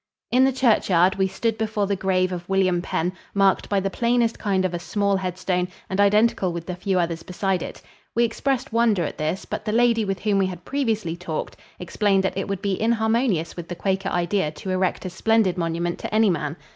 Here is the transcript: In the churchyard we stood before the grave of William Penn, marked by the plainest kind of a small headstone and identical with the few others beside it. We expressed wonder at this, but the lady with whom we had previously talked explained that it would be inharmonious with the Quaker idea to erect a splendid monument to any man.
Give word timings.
In 0.31 0.45
the 0.45 0.51
churchyard 0.51 1.17
we 1.17 1.27
stood 1.27 1.59
before 1.59 1.85
the 1.85 1.95
grave 1.95 2.31
of 2.31 2.49
William 2.49 2.81
Penn, 2.81 3.13
marked 3.35 3.69
by 3.69 3.79
the 3.79 3.91
plainest 3.91 4.39
kind 4.39 4.65
of 4.65 4.73
a 4.73 4.79
small 4.79 5.15
headstone 5.17 5.67
and 5.91 6.01
identical 6.01 6.51
with 6.51 6.65
the 6.65 6.73
few 6.75 6.97
others 6.97 7.21
beside 7.21 7.61
it. 7.61 7.83
We 8.15 8.23
expressed 8.23 8.73
wonder 8.73 9.03
at 9.03 9.19
this, 9.19 9.45
but 9.45 9.63
the 9.63 9.71
lady 9.71 10.03
with 10.03 10.21
whom 10.21 10.39
we 10.39 10.47
had 10.47 10.65
previously 10.65 11.15
talked 11.15 11.55
explained 11.77 12.23
that 12.23 12.35
it 12.35 12.47
would 12.47 12.63
be 12.63 12.81
inharmonious 12.81 13.55
with 13.55 13.67
the 13.67 13.75
Quaker 13.75 14.09
idea 14.09 14.49
to 14.49 14.71
erect 14.71 15.05
a 15.05 15.09
splendid 15.11 15.55
monument 15.55 15.99
to 15.99 16.11
any 16.11 16.31
man. 16.31 16.57